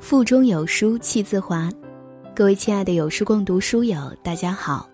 [0.00, 1.68] 腹中有书气自华，
[2.34, 4.88] 各位亲爱的有书共读书友，大家好，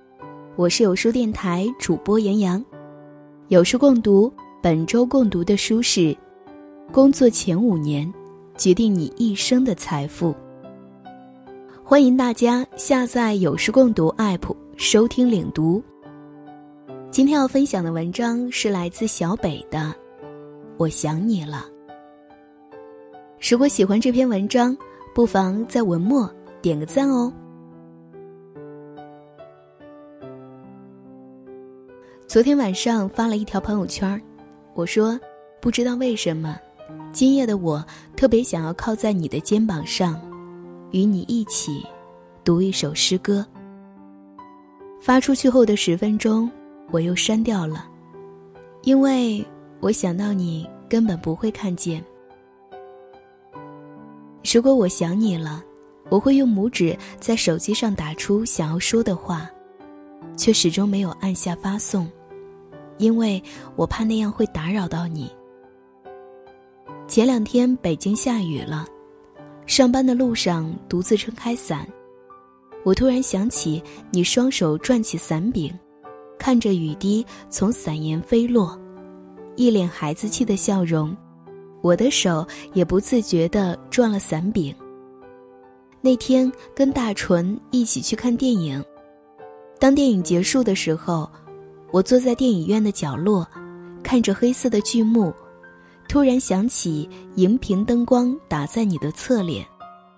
[0.56, 2.63] 我是有书电台主播杨洋。
[3.47, 4.31] 有书共读
[4.61, 6.01] 本周共读的书是
[6.92, 8.13] 《工作前五年
[8.58, 10.33] 决定你一生的财富》。
[11.85, 15.81] 欢迎大家下载有书共读 APP 收听领读。
[17.12, 19.79] 今天要分享的文章是来自小北的
[20.77, 21.65] 《我想你了》。
[23.48, 24.77] 如果喜欢这篇文章，
[25.16, 26.30] 不妨在文末
[26.61, 27.33] 点个赞哦。
[32.27, 34.21] 昨天晚上发了一条朋友圈，
[34.74, 35.19] 我说
[35.59, 36.60] ：“不知道为什么，
[37.12, 37.83] 今夜的我
[38.15, 40.21] 特别想要靠在你的肩膀上，
[40.91, 41.83] 与你一起
[42.45, 43.43] 读一首诗歌。”
[45.01, 46.51] 发出去后的十分钟，
[46.91, 47.88] 我又删掉了，
[48.83, 49.43] 因为
[49.80, 52.05] 我想到你根本不会看见。
[54.55, 55.63] 如果我想你了，
[56.09, 59.51] 我会用拇指在手机上打出想要说的话，
[60.37, 62.09] 却始终没有按下发送，
[62.97, 63.43] 因为
[63.75, 65.30] 我怕那样会打扰到你。
[67.08, 68.86] 前两天北京下雨了，
[69.66, 71.86] 上班的路上独自撑开伞，
[72.84, 75.77] 我突然想起你双手转起伞柄，
[76.38, 78.78] 看着雨滴从伞沿飞落，
[79.56, 81.14] 一脸孩子气的笑容。
[81.86, 84.74] 我的手也不自觉地转了伞柄。
[86.00, 88.84] 那天跟大纯一起去看电影，
[89.78, 91.30] 当电影结束的时候，
[91.92, 93.46] 我坐在电影院的角落，
[94.02, 95.32] 看着黑色的剧幕，
[96.08, 99.64] 突然想起荧屏灯光打在你的侧脸，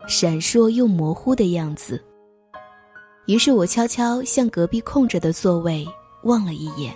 [0.09, 2.03] 闪烁又模糊的样子。
[3.27, 5.87] 于是我悄悄向隔壁空着的座位
[6.23, 6.95] 望了一眼。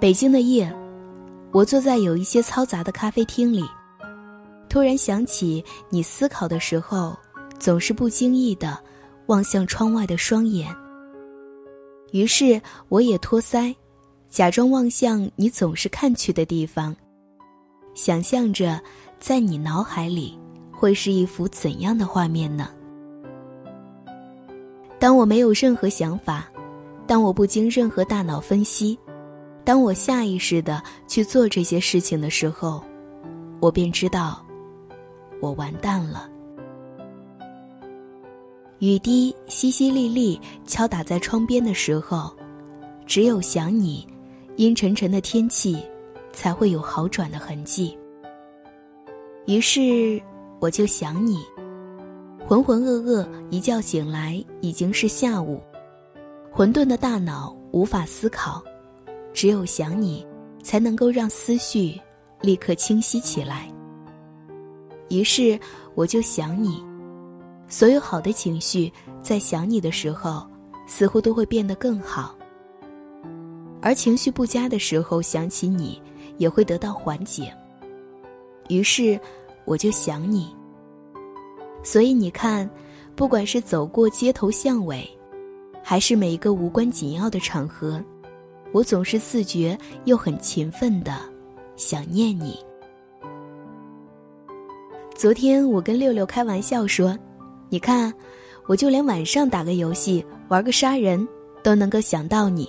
[0.00, 0.68] 北京的夜。
[1.54, 3.64] 我坐在有一些嘈杂的咖啡厅里，
[4.68, 7.16] 突然想起你思考的时候，
[7.60, 8.76] 总是不经意的
[9.26, 10.74] 望向窗外的双眼。
[12.10, 13.72] 于是我也托腮，
[14.28, 16.94] 假装望向你总是看去的地方，
[17.94, 18.80] 想象着
[19.20, 20.36] 在你脑海里
[20.72, 22.68] 会是一幅怎样的画面呢？
[24.98, 26.50] 当我没有任何想法，
[27.06, 28.98] 当我不经任何大脑分析。
[29.64, 32.84] 当我下意识的去做这些事情的时候，
[33.60, 34.44] 我便知道，
[35.40, 36.28] 我完蛋了。
[38.80, 42.30] 雨滴淅淅沥沥敲打在窗边的时候，
[43.06, 44.06] 只有想你，
[44.56, 45.82] 阴沉沉的天气
[46.30, 47.96] 才会有好转的痕迹。
[49.46, 50.20] 于是
[50.60, 51.38] 我就想你，
[52.46, 55.62] 浑浑噩噩一觉醒来已经是下午，
[56.52, 58.62] 混沌的大脑无法思考。
[59.34, 60.24] 只有想你，
[60.62, 62.00] 才能够让思绪
[62.40, 63.68] 立刻清晰起来。
[65.10, 65.58] 于是
[65.94, 66.82] 我就想你，
[67.68, 68.90] 所有好的情绪
[69.20, 70.46] 在想你的时候，
[70.86, 72.34] 似乎都会变得更好。
[73.82, 76.00] 而情绪不佳的时候，想起你
[76.38, 77.52] 也会得到缓解。
[78.68, 79.20] 于是
[79.66, 80.54] 我就想你。
[81.82, 82.70] 所以你看，
[83.14, 85.06] 不管是走过街头巷尾，
[85.82, 88.02] 还是每一个无关紧要的场合。
[88.74, 91.12] 我总是自觉又很勤奋的
[91.76, 92.58] 想念你。
[95.14, 97.16] 昨天我跟六六开玩笑说
[97.70, 98.12] ：“你看，
[98.66, 101.24] 我就连晚上打个游戏、玩个杀人，
[101.62, 102.68] 都能够想到你，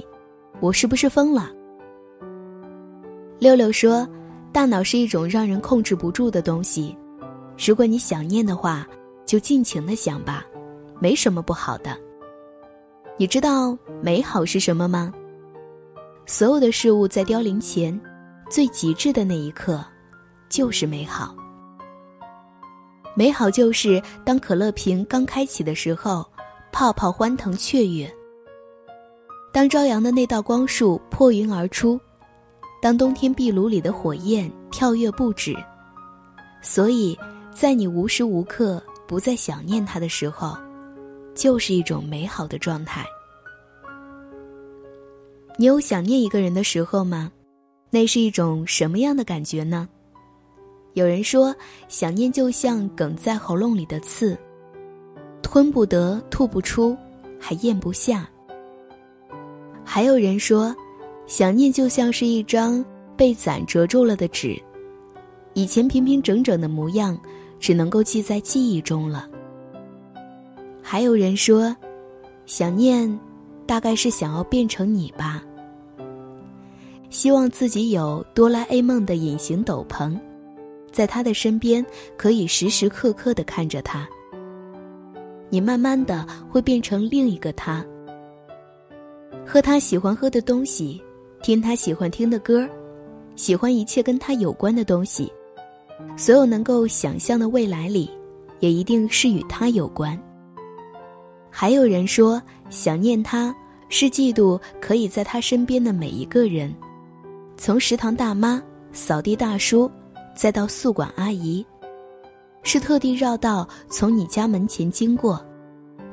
[0.60, 1.52] 我是不是疯了？”
[3.40, 4.08] 六六说
[4.54, 6.96] ：“大脑是一种让人控制不住的东西，
[7.58, 8.88] 如果你想念的话，
[9.26, 10.46] 就尽情的想吧，
[11.00, 11.98] 没什么不好的。
[13.18, 15.12] 你知道美好是什么吗？”
[16.28, 18.00] 所有的事物在凋零前，
[18.50, 19.84] 最极致的那一刻，
[20.50, 21.36] 就是美好。
[23.16, 26.26] 美好就是当可乐瓶刚开启的时候，
[26.72, 28.08] 泡泡欢腾雀跃；
[29.54, 31.96] 当朝阳的那道光束破云而出；
[32.82, 35.56] 当冬天壁炉里的火焰跳跃不止。
[36.60, 37.18] 所以，
[37.52, 40.58] 在你无时无刻不在想念他的时候，
[41.36, 43.06] 就是一种美好的状态。
[45.58, 47.32] 你有想念一个人的时候吗？
[47.90, 49.88] 那是一种什么样的感觉呢？
[50.96, 51.56] 有人说，
[51.88, 54.38] 想念就像梗在喉咙里的刺，
[55.42, 56.98] 吞不得、吐不出，
[57.40, 58.30] 还咽不下。
[59.86, 60.76] 还有人说，
[61.26, 62.84] 想念就像是一张
[63.16, 64.62] 被攒折皱了的纸，
[65.54, 67.18] 以前平平整整的模样，
[67.62, 69.30] 只能够记在记忆中了。
[70.82, 71.74] 还有人说，
[72.46, 73.18] 想念。
[73.66, 75.44] 大概是想要变成你吧。
[77.10, 80.20] 希望自己有哆啦 A 梦的隐形斗篷，
[80.92, 81.86] 在他的身边，
[82.18, 84.08] 可以时时刻刻的看着他。
[85.50, 87.86] 你慢慢的会变成另一个他，
[89.46, 91.02] 喝他喜欢喝的东西，
[91.42, 92.68] 听他喜欢听的歌，
[93.36, 95.32] 喜欢一切跟他有关的东西，
[96.18, 98.10] 所有能够想象的未来里，
[98.60, 100.20] 也一定是与他有关。
[101.58, 103.56] 还有人说，想念他
[103.88, 106.76] 是嫉妒可以在他身边的每一个人，
[107.56, 108.62] 从食堂大妈、
[108.92, 109.90] 扫地大叔，
[110.36, 111.66] 再到宿管阿姨。
[112.64, 115.42] 是特地绕道从你家门前经过，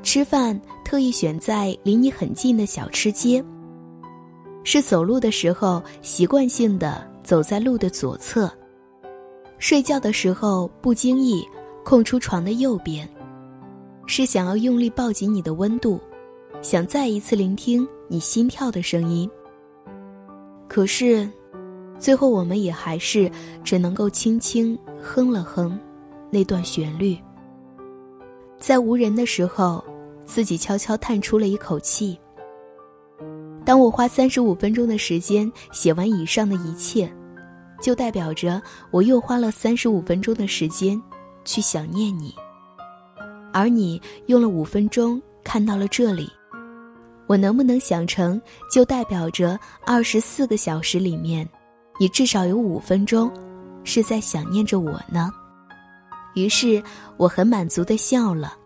[0.01, 3.43] 吃饭特意选在离你很近的小吃街。
[4.63, 8.49] 是走路的时候习惯性的走在路的左侧，
[9.57, 11.45] 睡觉的时候不经意
[11.83, 13.05] 空出床的右边。
[14.05, 15.99] 是想要用力抱紧你的温度，
[16.61, 19.29] 想再一次聆听你心跳的声音。
[20.67, 21.29] 可是，
[21.99, 23.31] 最后我们也还是
[23.63, 25.79] 只能够轻轻哼了哼。
[26.29, 27.15] 那段旋律，
[28.57, 29.83] 在无人的时候，
[30.25, 32.17] 自己悄悄叹出了一口气。
[33.63, 37.07] 当我花三十五分钟的时间写完以上的一切，
[37.79, 38.59] 就代表着
[38.89, 40.99] 我又花了三十五分钟的时间
[41.45, 42.33] 去想念你。
[43.53, 46.29] 而你用了五分钟看到了这里，
[47.27, 51.47] 我能不能想成，就代表着二十四个小时里面，
[51.99, 53.31] 你至少有五分钟
[53.83, 55.31] 是在想念着我呢？
[56.33, 56.81] 于是
[57.15, 58.57] 我很满足的笑了，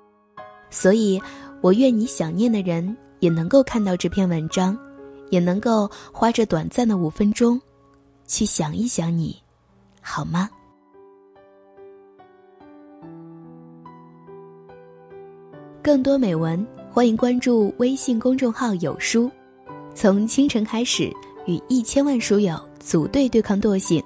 [0.69, 1.21] 所以，
[1.61, 4.77] 我愿你想念的人也能够看到这篇文章，
[5.29, 7.59] 也能够花这短暂的五分钟，
[8.25, 9.37] 去想一想你，
[10.01, 10.49] 好吗？
[15.87, 19.31] 更多美文，欢迎关注微信公众号“有书”，
[19.95, 21.09] 从清晨开始，
[21.45, 24.03] 与一千万书友组队对抗惰性，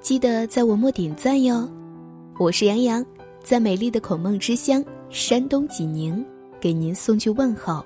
[0.00, 1.68] 记得在文末点赞哟。
[2.38, 3.04] 我是杨洋，
[3.42, 6.24] 在美丽的孔孟之乡山东济宁，
[6.58, 7.84] 给您送去问候。